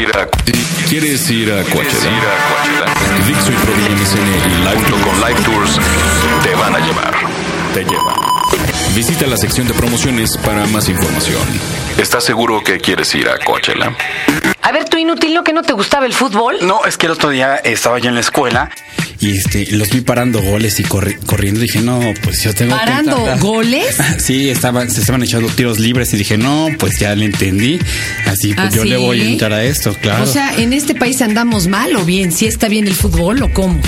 [0.00, 0.28] ir a
[0.88, 2.10] ¿Quieres ir a ¿Quieres ir
[2.48, 2.94] Coachella?
[3.26, 5.78] Dixo y MSN y Live Junto con Live Tours
[6.42, 7.14] te van a llevar.
[7.74, 8.14] te llevan.
[8.94, 11.42] Visita la sección de promociones para más información.
[11.98, 13.94] ¿Estás seguro que quieres ir a Coachella?
[14.62, 16.58] A ver, tú inútil, ¿no que no te gustaba el fútbol?
[16.62, 18.70] No, es que el otro día estaba yo en la escuela
[19.20, 21.60] Y este, los vi parando goles y corri- corriendo.
[21.60, 23.40] Dije, no, pues yo tengo ¿Parando que.
[23.40, 23.96] goles?
[24.18, 27.78] Sí, estaban, se estaban echando tiros libres y dije, no, pues ya le entendí.
[28.26, 29.02] Así pues ¿Ah, yo le sí?
[29.02, 30.24] voy a entrar a esto, claro.
[30.24, 32.32] O sea, ¿en este país andamos mal o bien?
[32.32, 33.80] ¿Si está bien el fútbol o cómo?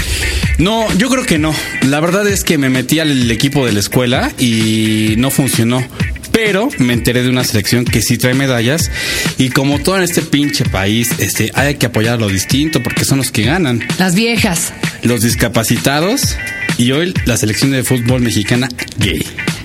[0.59, 1.55] No, yo creo que no.
[1.83, 5.85] La verdad es que me metí al equipo de la escuela y no funcionó.
[6.33, 8.91] Pero me enteré de una selección que sí trae medallas
[9.39, 13.05] y como todo en este pinche país, este, hay que apoyar a lo distinto porque
[13.05, 13.85] son los que ganan.
[13.99, 14.73] Las viejas.
[15.03, 16.37] Los discapacitados
[16.77, 19.25] y hoy la selección de fútbol mexicana gay.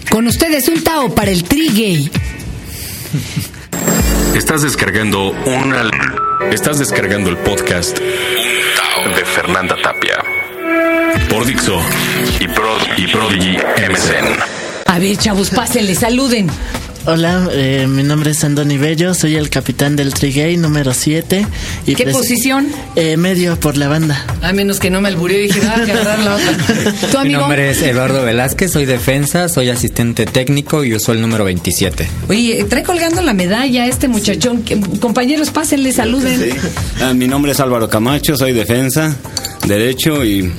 [0.09, 2.11] Con ustedes un Tao para el tri gay.
[4.35, 5.89] Estás descargando una.
[6.51, 10.23] Estás descargando el podcast De Fernanda Tapia
[11.29, 11.79] por Dixo
[12.39, 14.39] y, Pro, y Prodigy MSN.
[14.85, 16.47] A ver, chavos, pásenle, saluden.
[17.05, 21.45] Hola, eh, mi nombre es Andoni Bello, soy el capitán del Trigay número 7.
[21.85, 22.67] y ¿Qué posición?
[22.95, 24.25] Eh, medio por la banda.
[24.41, 27.11] A menos que no me alburió y dije, ah, que agarrar la otra.
[27.11, 31.43] ¿Tu Mi nombre es Eduardo Velázquez, soy defensa, soy asistente técnico y uso el número
[31.43, 32.07] 27.
[32.29, 34.63] Oye, trae colgando la medalla este muchachón.
[34.63, 36.55] Que- Compañeros, pásenle, saluden.
[37.01, 39.13] Ah, mi nombre es Álvaro Camacho, soy defensa,
[39.67, 40.49] derecho y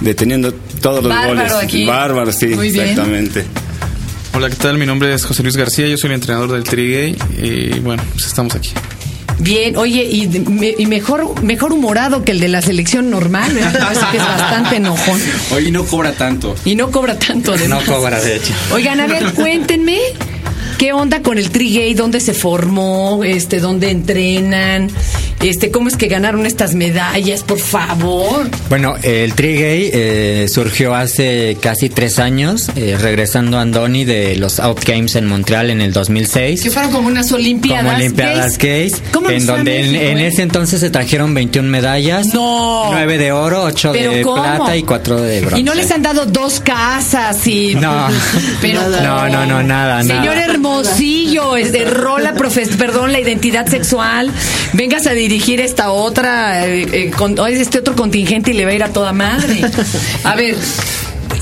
[0.00, 1.52] deteniendo todos los Bárbaro goles.
[1.64, 1.84] aquí.
[1.84, 2.88] Bárbaro, sí, Muy bien.
[2.88, 3.44] exactamente.
[4.36, 4.76] Hola, ¿qué tal?
[4.76, 8.26] Mi nombre es José Luis García, yo soy el entrenador del Trigay y bueno, pues
[8.26, 8.68] estamos aquí.
[9.38, 13.52] Bien, oye, y, me- y mejor, mejor humorado que el de la selección normal.
[13.54, 13.72] ¿verdad?
[13.72, 15.20] Me parece que es bastante enojón.
[15.54, 16.54] Hoy no cobra tanto.
[16.66, 17.52] Y no cobra tanto.
[17.52, 17.84] No además.
[17.84, 18.52] cobra, de hecho.
[18.72, 19.98] Oigan, a ver, cuéntenme.
[20.78, 21.94] ¿Qué onda con el Trigay?
[21.94, 23.24] ¿Dónde se formó?
[23.24, 24.90] Este, ¿Dónde entrenan?
[25.48, 27.44] Este, ¿Cómo es que ganaron estas medallas?
[27.44, 28.48] Por favor.
[28.68, 34.58] Bueno, el Trigay eh, surgió hace casi tres años, eh, regresando a Andoni de los
[34.58, 36.62] Out Games en Montreal en el 2006.
[36.62, 37.84] Que fueron como unas olimpiadas.
[37.84, 40.26] como Olimpiadas Gays, ¿Cómo en donde en, México, en eh?
[40.26, 42.88] ese entonces se trajeron 21 medallas, No.
[42.90, 44.42] 9 de oro, 8 ¿Pero de cómo?
[44.42, 45.60] plata y 4 de bronce.
[45.60, 47.76] Y no les han dado dos casas y.
[47.76, 48.08] No.
[48.60, 50.44] Pero No, no, no, nada, Señor nada.
[50.44, 54.32] Hermosillo, es de rola, profes, perdón, la identidad sexual.
[54.72, 58.74] Vengas a dirigir esta otra, eh, eh, con, este otro contingente y le va a
[58.74, 59.60] ir a toda madre.
[60.24, 60.56] A ver.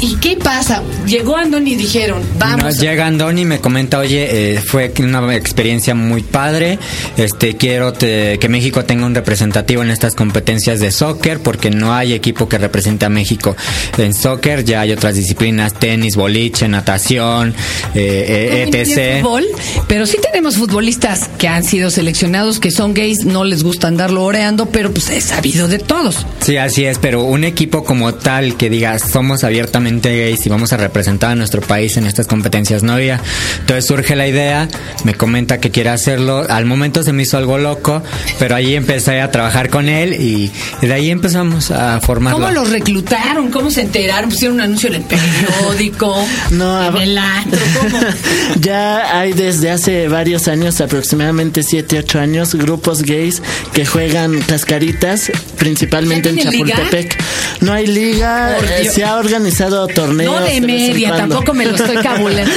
[0.04, 0.82] ¿Y qué pasa?
[1.06, 2.62] Llegó Andoni y dijeron, vamos.
[2.62, 6.78] Nos llega Andoni y me comenta, oye, eh, fue una experiencia muy padre,
[7.16, 11.94] este quiero te- que México tenga un representativo en estas competencias de soccer, porque no
[11.94, 13.56] hay equipo que represente a México
[13.96, 17.54] en soccer, ya hay otras disciplinas, tenis, boliche, natación,
[17.94, 19.22] eh, eh, Ni el etc.
[19.22, 19.44] fútbol,
[19.88, 24.22] pero sí tenemos futbolistas que han sido seleccionados, que son gays, no les gusta andarlo
[24.24, 26.26] oreando, pero pues es sabido de todos.
[26.42, 30.72] Sí, así es, pero un equipo como tal que diga somos abiertamente gays y vamos
[30.72, 33.20] a representar a nuestro país en estas competencias no había.
[33.60, 34.68] Entonces surge la idea,
[35.04, 36.46] me comenta que quiere hacerlo.
[36.48, 38.02] Al momento se me hizo algo loco,
[38.38, 40.50] pero ahí empecé a trabajar con él y,
[40.82, 42.38] y de ahí empezamos a formarlo.
[42.40, 43.50] ¿Cómo los reclutaron?
[43.50, 44.30] ¿Cómo se enteraron?
[44.30, 46.14] ¿Pusieron un anuncio en el periódico?
[46.50, 47.98] No, en a- el antro, ¿cómo?
[48.60, 55.30] Ya hay desde hace varios años, aproximadamente 7, 8 años, grupos gays que juegan cascaritas,
[55.58, 56.76] principalmente en ¿Ya tienen liga?
[56.76, 57.22] Chapultepec.
[57.60, 60.40] No hay liga, eh, se ha organizado torneos.
[60.40, 62.50] No de media, tampoco me lo estoy cabulando.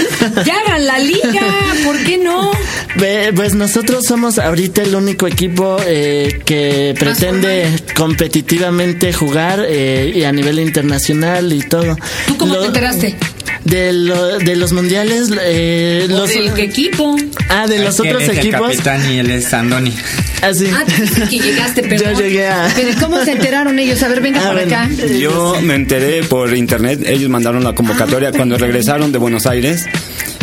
[0.46, 1.42] Ya hagan la liga,
[1.86, 2.52] ¿por qué no?
[2.96, 10.24] Ve- Pues nosotros somos ahorita el único equipo eh, que pretende competitivamente jugar eh, y
[10.24, 11.96] a nivel internacional y todo.
[12.28, 13.16] ¿Tú cómo Lo- te enteraste?
[13.64, 17.16] De, lo- de los mundiales, eh, ¿O los, del equipo?
[17.50, 18.62] ah, de los otros es el equipos.
[18.62, 19.94] capitán y él es Andoni.
[20.42, 20.68] Así.
[20.74, 22.12] Ah, tú dices que llegaste, pero.
[22.14, 24.02] Yo llegué a- Pero ¿cómo se enteraron ellos?
[24.04, 24.68] A ver, venga Ah, bueno.
[24.68, 24.90] acá.
[25.20, 29.86] Yo me enteré por internet, ellos mandaron la convocatoria cuando regresaron de Buenos Aires.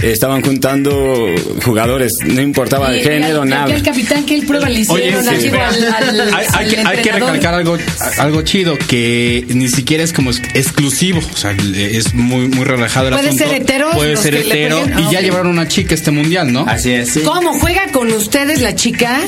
[0.03, 1.27] Estaban juntando
[1.65, 3.75] jugadores, no importaba y género, nada.
[3.75, 6.77] el capitán que el prueba le Oye, hicieron sí, al, al- hay, hay al que,
[6.80, 7.78] hay que recalcar algo,
[8.19, 13.15] algo chido, que ni siquiera es como exclusivo, o sea, es muy, muy relajado el
[13.15, 13.45] Puede asunto.
[13.48, 16.66] ser hetero, Puede ser hetero, y ah, ya llevaron una chica a este mundial, ¿no?
[16.69, 17.19] Así es.
[17.24, 19.21] ¿Cómo juega con ustedes la chica?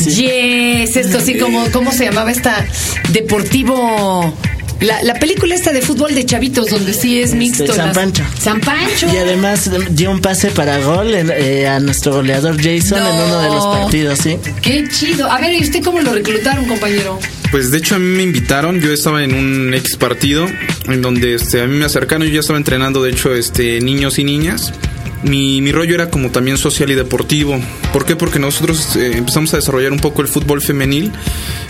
[0.00, 2.66] Yes, esto así como, ¿cómo se llamaba esta?
[3.12, 4.36] Deportivo.
[4.84, 7.66] La, la película esta de fútbol de chavitos, donde sí es mixto.
[7.72, 8.22] San las- Pancho.
[8.38, 9.06] San Pancho.
[9.12, 13.08] Y además dio un pase para gol en- eh, a nuestro goleador Jason No.
[13.08, 14.36] en uno de los partidos, ¿sí?
[14.62, 15.30] Qué chido.
[15.30, 17.18] A ver, ¿y usted cómo lo reclutaron, compañero?
[17.50, 20.46] Pues de hecho a mí me invitaron, yo estaba en un ex partido
[20.86, 24.18] en donde este, a mí me acercaron, yo ya estaba entrenando de hecho este niños
[24.18, 24.72] y niñas
[25.22, 27.58] mi, mi rollo era como también social y deportivo.
[27.94, 28.14] ¿Por qué?
[28.16, 31.12] Porque nosotros eh, empezamos a desarrollar un poco el fútbol femenil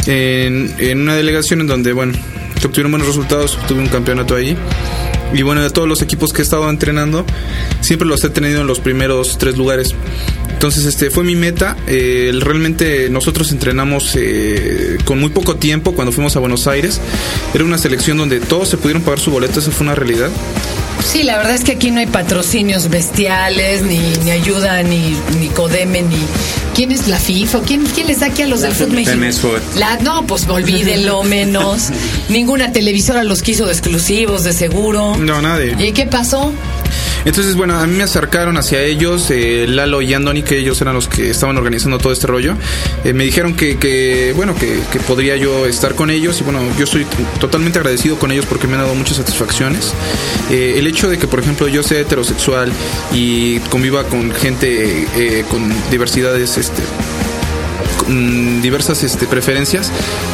[0.07, 2.15] en, en una delegación en donde, bueno,
[2.65, 4.57] se obtuvieron buenos resultados, tuve un campeonato ahí.
[5.35, 7.27] Y bueno, de todos los equipos que he estado entrenando,
[7.83, 9.95] siempre los he tenido en los primeros tres lugares.
[10.49, 11.77] Entonces, este fue mi meta.
[11.87, 17.03] Eh, realmente nosotros entrenamos eh, con muy poco tiempo cuando fuimos a Buenos Aires.
[17.53, 20.31] Era una selección donde todos se pudieron pagar su boleto, eso fue una realidad.
[21.05, 25.49] Sí, la verdad es que aquí no hay patrocinios bestiales, ni, ni ayuda, ni, ni
[25.49, 26.17] Codeme, ni.
[26.75, 27.61] ¿Quién es la FIFA?
[27.61, 29.21] ¿Quién, quién les da aquí a los del fútbol mexicano?
[29.77, 31.91] La, no, pues olvídenlo menos.
[32.29, 35.17] Ninguna televisora los quiso de exclusivos, de seguro.
[35.17, 35.77] No, nadie.
[35.79, 36.53] ¿Y qué pasó?
[37.25, 40.95] Entonces, bueno, a mí me acercaron hacia ellos, eh, Lalo y Andoni, que ellos eran
[40.95, 42.55] los que estaban organizando todo este rollo.
[43.05, 44.75] Eh, me dijeron que, bueno, que,
[45.07, 47.07] podría yo estar con ellos y bueno, yo estoy
[47.39, 49.93] totalmente agradecido con ellos porque me han dado muchas satisfacciones.
[50.51, 52.73] Eh, el hecho de que, por ejemplo, yo sea heterosexual
[53.13, 56.83] y conviva con gente eh, con diversidades, este,
[58.07, 59.91] con diversas este, preferencias,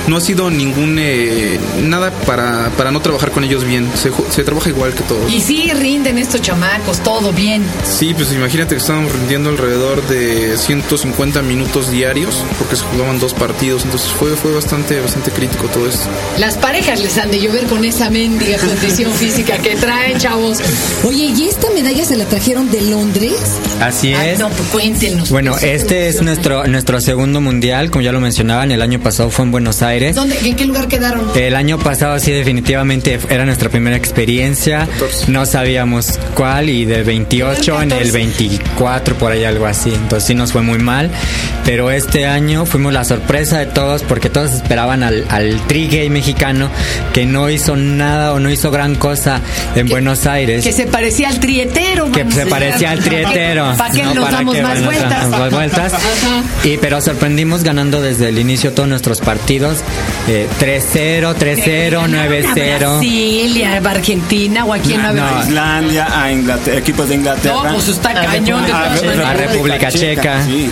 [0.07, 3.89] no ha sido ningún eh, nada para, para no trabajar con ellos bien.
[3.95, 5.33] Se, se trabaja igual que todos.
[5.33, 7.63] Y sí, rinden estos chamacos, todo bien.
[7.85, 13.35] Sí, pues imagínate que estábamos rindiendo alrededor de 150 minutos diarios porque se jugaban dos
[13.35, 16.09] partidos, entonces fue fue bastante bastante crítico todo esto.
[16.39, 20.59] Las parejas les han de llover con esa mendiga condición física que traen, chavos.
[21.05, 23.35] Oye, ¿y esta medalla se la trajeron de Londres?
[23.81, 24.39] Así es.
[24.39, 25.31] no, pues cuéntenos.
[25.31, 27.60] Bueno, este es nuestro nuestro segundo mundial,
[27.91, 30.17] como ya lo mencionaban, el año pasado fue en Buenos Aires.
[30.17, 31.31] ¿Dónde, ¿En qué lugar quedaron?
[31.37, 34.89] El año pasado sí definitivamente era nuestra primera experiencia,
[35.29, 40.35] no sabíamos cuál y del 28 en el 24 por ahí algo así, entonces sí
[40.35, 41.11] nos fue muy mal,
[41.65, 46.09] pero este año fuimos la sorpresa de todos porque todos esperaban al, al tri gay
[46.09, 46.71] mexicano
[47.13, 49.41] que no hizo nada o no hizo gran cosa
[49.75, 50.65] en Buenos Aires.
[50.65, 52.11] Que se parecía al trietero.
[52.11, 53.75] que se parecía al trietero.
[53.77, 54.15] ¿Para qué ¿no?
[54.15, 55.29] nos Para damos que, más bueno, vueltas?
[55.29, 55.93] más vueltas.
[56.65, 59.79] Y pero sorprendimos ganando desde el inicio todos nuestros partidos.
[60.29, 62.79] eh, 3-0, 3-0, 9-0.
[62.79, 65.43] Brasil, y a Argentina o aquí en No, Nueva no.
[65.43, 67.55] Islandia, a Inglaterra, equipos de Inglaterra.
[67.65, 68.65] No, pues está cañón.
[68.65, 69.27] de a, maneras.
[69.27, 70.45] a República Checa.
[70.45, 70.71] Sí.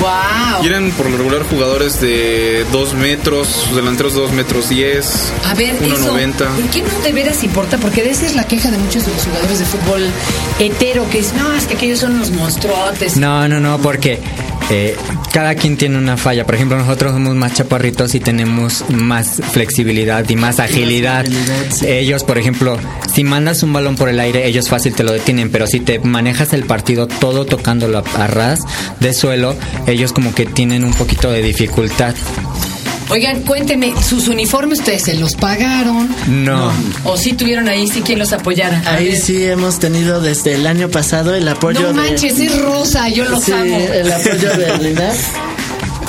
[0.00, 0.64] Wow.
[0.64, 5.74] Eran por lo regular jugadores de 2 metros, sus delanteros 2 metros 10, A ver,
[5.82, 6.32] eso, 1.90.
[6.36, 7.78] ¿por qué no de veras importa?
[7.78, 10.06] Porque de esa es la queja de muchos de los jugadores de fútbol
[10.60, 13.16] hetero, que es, no, es que aquellos son unos monstruotes.
[13.16, 14.20] No, no, no, porque
[14.70, 14.96] eh,
[15.32, 16.44] cada quien tiene una falla.
[16.44, 21.26] Por ejemplo, nosotros somos más chaparritos y tenemos más flexibilidad y más agilidad.
[21.70, 21.86] sí.
[21.86, 22.78] Ellos, por ejemplo,
[23.12, 25.98] si mandas un balón por el aire, ellos fácil te lo detienen, pero si te
[25.98, 28.60] manejas el partido todo tocándolo a ras
[29.00, 29.54] de suelo,
[29.86, 32.14] ellos como que tienen un poquito de dificultad.
[33.10, 36.08] Oigan, cuénteme, ¿sus uniformes ustedes se los pagaron?
[36.26, 36.70] No.
[37.04, 38.82] ¿O sí tuvieron ahí sí quien los apoyara?
[38.86, 39.16] A Ahí ver.
[39.16, 41.94] sí hemos tenido desde el año pasado el apoyo No de...
[41.94, 43.78] manches, es rosa, yo los Sí, amo.
[43.78, 44.92] el apoyo de.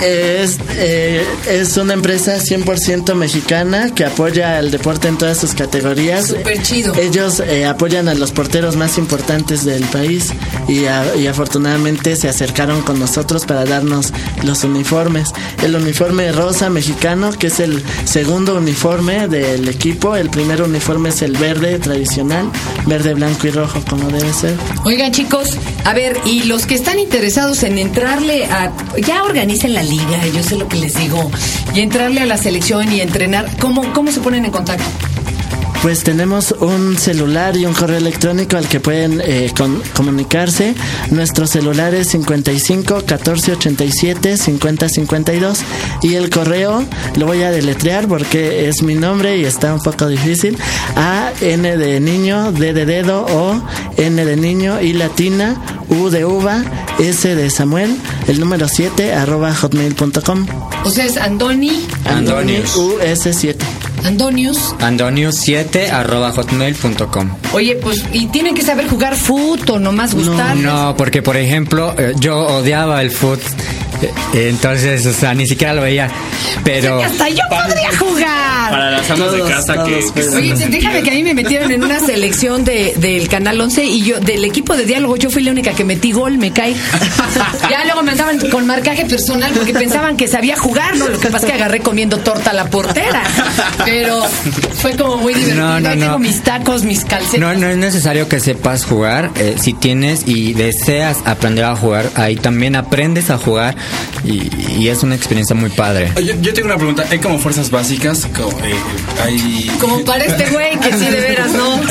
[0.02, 6.28] Es, eh, es una empresa 100% mexicana que apoya al deporte en todas sus categorías.
[6.28, 6.94] Súper chido.
[6.96, 10.30] Ellos eh, apoyan a los porteros más importantes del país
[10.68, 14.14] y, a- y afortunadamente se acercaron con nosotros para darnos
[14.44, 15.30] los uniformes.
[15.64, 20.16] El uniforme rosa mexicano, que es el segundo uniforme del equipo.
[20.16, 22.50] El primer uniforme es el verde tradicional,
[22.86, 24.56] verde, blanco y rojo como debe ser.
[24.86, 28.72] Oigan, chicos, a ver, y los que están interesados en entrarle a.
[29.06, 31.32] Ya organicen la liga, yo sé lo que les digo.
[31.74, 35.09] Y entrarle a la selección y entrenar, ¿cómo, cómo se ponen en contacto?
[35.82, 40.76] Pues tenemos un celular y un correo electrónico al que pueden eh, con- comunicarse.
[41.10, 45.60] Nuestro celular es 55 14 87 50 52
[46.04, 46.84] y el correo
[47.16, 50.58] lo voy a deletrear porque es mi nombre y está un poco difícil.
[50.98, 53.62] A N de niño, D de dedo, O
[53.96, 55.56] N de niño y latina,
[55.88, 56.62] U de uva,
[57.00, 57.96] S de Samuel,
[58.28, 60.46] el número 7 arroba hotmail.com.
[60.84, 62.76] O sea, es Andoni, Andonius.
[62.76, 63.56] US7.
[64.06, 64.76] Andonius.
[64.80, 67.30] Andonius7 arroba hotmail.com.
[67.54, 70.56] Oye, pues, y tienen que saber jugar fútbol, o nomás gustar.
[70.58, 73.40] No, porque por ejemplo, eh, yo odiaba el foot.
[74.02, 76.10] Eh, Entonces, o sea, ni siquiera lo veía.
[76.64, 77.02] Pero.
[77.02, 78.70] Hasta yo podría jugar.
[78.72, 80.22] Para las amas de casa que, todos, que.
[80.38, 84.02] Oye, déjame que a mí me metieron en una selección de, del Canal 11 y
[84.04, 86.76] yo, del equipo de diálogo, yo fui la única que metí gol, me cae.
[87.70, 91.08] Ya luego me andaban con marcaje personal porque pensaban que sabía jugar, ¿no?
[91.08, 93.22] Lo que pasa es que agarré comiendo torta a la portera.
[93.86, 94.24] Pero
[94.82, 95.64] fue como muy divertido.
[95.66, 96.20] No, no, Ahí tengo no.
[96.20, 97.40] mis tacos, mis calcetas.
[97.40, 99.30] No, no es necesario que sepas jugar.
[99.36, 103.76] eh, si tienes y deseas aprender a jugar, ahí también aprendes a jugar
[104.24, 106.12] y, y es una experiencia muy padre.
[106.16, 107.06] Yo, yo tengo una pregunta.
[107.10, 108.28] ¿Hay como fuerzas básicas?
[108.36, 108.76] Como, eh,
[109.24, 109.72] hay...
[109.80, 111.78] Como para este güey que sí de veras, ¿no?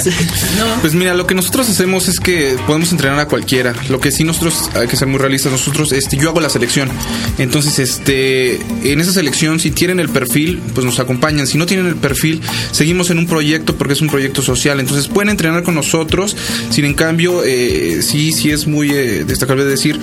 [0.59, 0.81] No.
[0.81, 3.75] Pues mira, lo que nosotros hacemos es que podemos entrenar a cualquiera.
[3.89, 5.53] Lo que sí nosotros hay que ser muy realistas.
[5.53, 6.89] Nosotros, este, yo hago la selección.
[7.39, 11.47] Entonces, este, en esa selección, si tienen el perfil, pues nos acompañan.
[11.47, 12.41] Si no tienen el perfil,
[12.73, 14.81] seguimos en un proyecto porque es un proyecto social.
[14.81, 16.37] Entonces pueden entrenar con nosotros.
[16.71, 20.01] Sin en cambio, eh, sí, sí es muy eh, destacable decir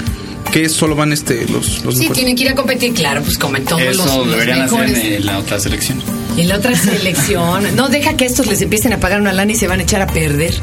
[0.55, 2.13] que solo van este los, los Sí, mejores.
[2.13, 4.89] tienen que ir a competir, claro, pues como en todos Eso los, los deberían hacer
[5.15, 6.01] en la otra selección.
[6.35, 7.75] Y en la otra selección.
[7.75, 10.01] No, deja que estos les empiecen a pagar una lana y se van a echar
[10.01, 10.53] a perder.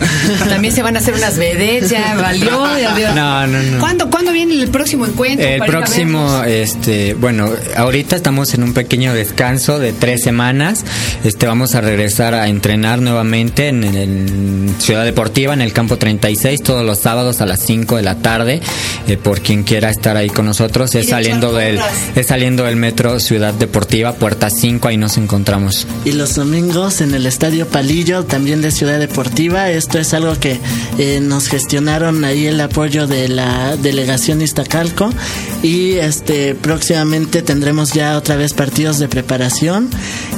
[0.49, 2.79] También se van a hacer unas vedettes, ya valió.
[2.79, 3.15] ya.
[3.15, 3.79] No, no, no.
[3.79, 5.47] ¿Cuándo, ¿Cuándo viene el próximo encuentro?
[5.47, 10.85] El próximo, este, bueno, ahorita estamos en un pequeño descanso de tres semanas.
[11.25, 16.63] Este, vamos a regresar a entrenar nuevamente en, el Ciudad Deportiva, en el campo 36,
[16.63, 18.61] todos los sábados a las 5 de la tarde.
[19.09, 21.81] Eh, por quien quiera estar ahí con nosotros, es saliendo del,
[22.15, 25.62] es saliendo del metro Ciudad Deportiva, puerta 5, ahí nos encontramos.
[26.05, 29.71] Y los domingos en el Estadio Palillo, también de Ciudad Deportiva.
[29.71, 30.59] Esto es algo que
[30.99, 35.11] eh, nos gestionaron ahí el apoyo de la delegación Iztacalco.
[35.63, 39.89] Y este próximamente tendremos ya otra vez partidos de preparación.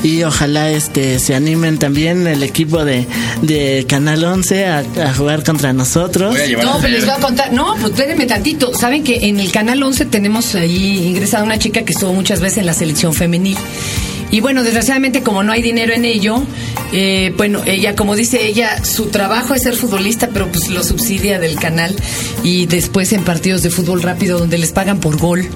[0.02, 3.06] Y ojalá este se animen también el equipo de,
[3.40, 6.36] de Canal 11 a, a jugar contra nosotros.
[6.62, 7.52] No, pues les voy a contar.
[7.52, 8.74] No, pues espérenme tantito.
[8.74, 12.58] Saben que en el canal 11 tenemos ahí ingresada una chica que estuvo muchas veces
[12.58, 13.56] en la selección femenil.
[14.34, 16.42] Y bueno, desgraciadamente como no hay dinero en ello,
[16.92, 21.38] eh, bueno, ella, como dice ella, su trabajo es ser futbolista, pero pues lo subsidia
[21.38, 21.94] del canal
[22.42, 25.48] y después en partidos de fútbol rápido donde les pagan por gol.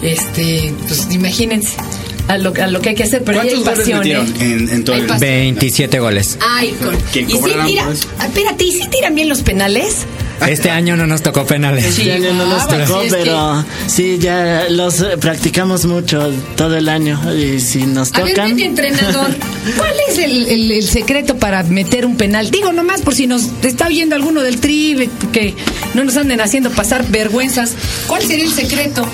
[0.00, 1.72] Este, pues imagínense
[2.28, 4.22] a lo, a lo que hay que hacer, pero hay ¿Cuántos goles pasión, ¿eh?
[4.22, 5.08] metieron en, en todo Hay el...
[5.08, 5.30] pasión.
[5.30, 6.38] 27 goles.
[6.40, 6.96] Ay, con...
[7.12, 10.06] ¿Quién y sí, mira, espérate, ¿y si tiran bien los penales?
[10.48, 11.84] Este año no nos tocó penales.
[11.84, 16.30] Este año no nos Chihuahua, tocó, sí, es que- pero sí, ya los practicamos mucho
[16.56, 17.20] todo el año.
[17.34, 18.58] Y si nos A ver, tocan.
[18.60, 19.28] entrenador,
[19.76, 22.50] ¿cuál es el, el- el secreto para meter un penal?
[22.50, 25.54] Digo nomás por si nos está oyendo alguno del tri, que
[25.94, 27.72] no nos anden haciendo pasar vergüenzas.
[28.06, 29.06] ¿Cuál sería el secreto?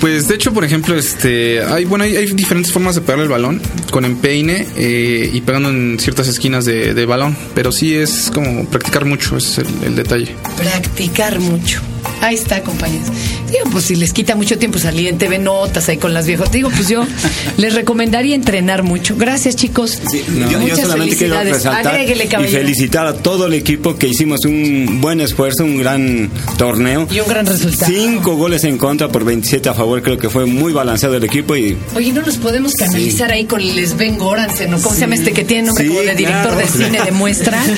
[0.00, 3.28] Pues de hecho, por ejemplo, este, hay bueno, hay, hay diferentes formas de pegar el
[3.28, 8.64] balón con empeine eh, y pegando en ciertas esquinas de, balón, pero sí es como
[8.66, 10.34] practicar mucho, es el detalle.
[10.56, 11.82] Practicar mucho.
[12.20, 13.08] Ahí está, compañeros.
[13.50, 16.50] Digo, pues si les quita mucho tiempo salir en TV Notas ahí con las viejas.
[16.50, 17.06] Digo, pues yo
[17.56, 19.16] les recomendaría entrenar mucho.
[19.16, 20.00] Gracias, chicos.
[20.12, 25.00] Yo, yo Muchas solamente quiero resaltar y felicitar a todo el equipo que hicimos un
[25.00, 27.06] buen esfuerzo, un gran torneo.
[27.10, 27.92] Y un gran resultado.
[27.92, 31.56] Cinco goles en contra por 27 a favor, creo que fue muy balanceado el equipo
[31.56, 34.80] y Oye, ¿no nos podemos canalizar ahí con el Sven Goransen, ¿no?
[34.80, 36.56] ¿Cómo se llama este que tiene nombre Sí, como de director claro.
[36.56, 37.62] de cine de muestra?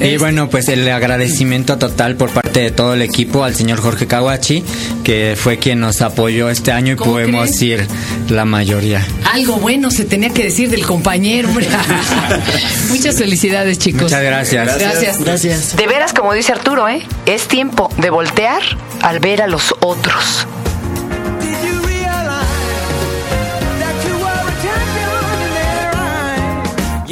[0.00, 4.06] Y bueno, pues el agradecimiento total por parte de todo el equipo al señor Jorge
[4.06, 4.62] Kawachi,
[5.04, 7.62] que fue quien nos apoyó este año y ¿Cómo podemos crees?
[7.62, 7.86] ir
[8.28, 9.06] la mayoría.
[9.32, 11.48] Algo bueno se tenía que decir del compañero.
[12.88, 14.02] Muchas felicidades, chicos.
[14.02, 14.78] Muchas gracias.
[14.78, 15.18] Gracias.
[15.20, 15.76] Gracias.
[15.76, 17.02] De veras, como dice Arturo, ¿eh?
[17.26, 18.60] Es tiempo de voltear
[19.02, 20.46] al ver a los otros.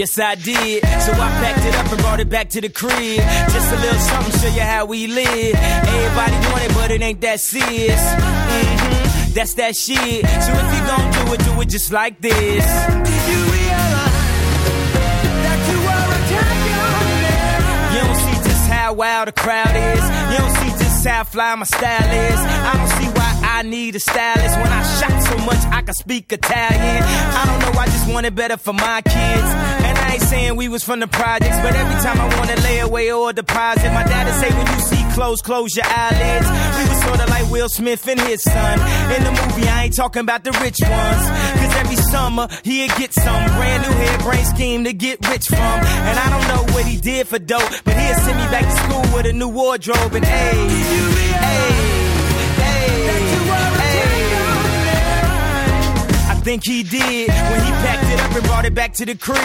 [0.01, 0.83] Yes, I did.
[0.83, 3.21] So I packed it up and brought it back to the crib.
[3.53, 5.55] Just a little something, show you how we live.
[5.55, 8.01] Everybody want it, but it ain't that serious.
[8.01, 10.25] hmm That's that shit.
[10.25, 12.65] So if you gon' do it, do it just like this.
[12.65, 14.25] Did you realize
[15.45, 16.81] that you are a champion?
[17.93, 20.05] You don't see just how wild the crowd is.
[20.33, 22.41] You don't see just how fly my style is.
[22.41, 25.93] I don't see why I need a stylist when I shot so much I can
[25.93, 27.03] speak Italian.
[27.05, 29.70] I don't know, I just want it better for my kids.
[30.11, 33.13] I ain't saying we was from the projects, but every time I wanna lay away
[33.13, 36.49] or deposit, my dad'd say when you see clothes, close your eyelids.
[36.79, 38.81] We was sorta like Will Smith and his son.
[39.15, 41.25] In the movie, I ain't talking about the rich ones.
[41.61, 45.79] Cause every summer, he'd get some brand new hairbrain scheme to get rich from.
[46.09, 48.77] And I don't know what he did for dope, but he'll send me back to
[48.83, 51.20] school with a new wardrobe and hey,
[56.51, 59.39] think he did when he packed it up and brought it back to the crib.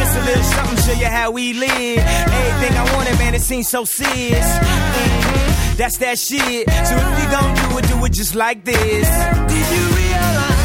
[0.00, 1.98] Just a little something, show you how we live.
[1.98, 4.46] Everything I wanted, man, it seems so serious.
[4.46, 6.64] Mhm, That's that shit.
[6.88, 9.06] So if you gon' do it, do it just like this.
[9.52, 10.64] Did you realize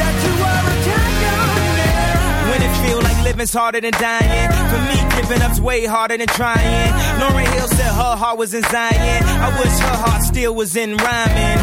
[0.00, 2.50] that you are a champion?
[2.50, 4.50] When it feel like living's harder than dying.
[4.70, 6.90] For me, giving up's way harder than trying.
[7.18, 9.22] Lauren Hill said her heart was in Zion.
[9.24, 11.58] I wish her heart still was in rhyming.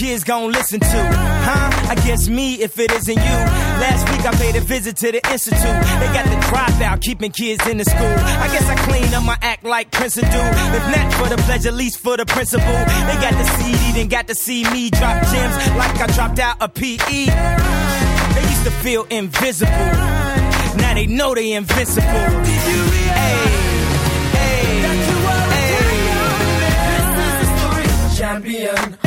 [0.00, 0.86] Cause who the kids gon' listen to?
[0.86, 1.90] Huh?
[1.90, 3.36] I guess me if it isn't you.
[3.80, 5.60] Last week I paid a visit to the institute.
[6.00, 8.06] They got the dropout, keeping kids in the school.
[8.06, 10.20] I guess I clean up my act like Prince do.
[10.22, 12.66] If not for the pleasure, least for the principle.
[12.66, 16.56] They got the CD, then got to see me drop gems like I dropped out
[16.60, 17.26] a PE.
[18.34, 19.70] They used to feel invisible.
[20.76, 22.02] Now they know they invincible.
[22.04, 22.58] Hey,
[24.32, 25.10] hey, hey.
[28.16, 28.98] champion.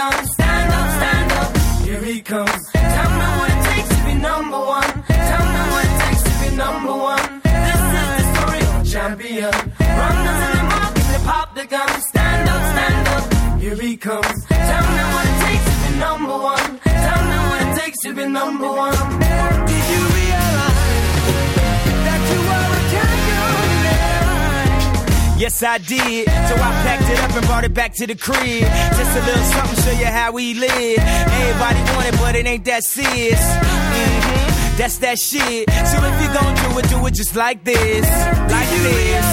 [0.00, 0.26] Gun.
[0.36, 1.50] Stand up, stand up,
[1.86, 2.62] here he comes.
[2.96, 4.92] Tell me what it takes to be number one.
[5.30, 7.26] Tell me what it takes to be number one.
[7.68, 9.54] This is the story of a champion.
[10.00, 11.92] Runners in the market, they pop the gun.
[12.12, 13.24] Stand up, stand up,
[13.62, 14.38] here he comes.
[14.70, 16.68] Tell me what it takes to be number one.
[17.06, 19.69] Tell me what it takes to be number one.
[25.40, 26.28] Yes, I did.
[26.28, 28.60] So I packed it up and brought it back to the crib.
[28.60, 30.98] Just a little something, to show you how we live.
[30.98, 33.40] Everybody want it, but it ain't that serious.
[33.40, 35.70] hmm That's that shit.
[35.70, 38.04] So if you gon' do it, do it just like this.
[38.52, 39.24] Like this.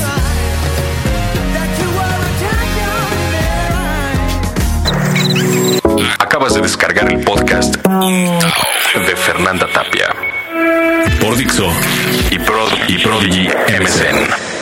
[6.20, 10.08] Acabas de descargar el podcast de Fernanda Tapia
[11.20, 11.68] Por Dixo
[12.32, 14.57] y, Prod y Prodigy MSN.